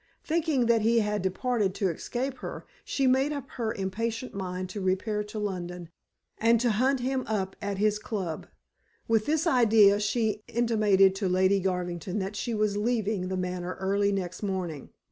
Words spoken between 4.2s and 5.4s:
mind to repair to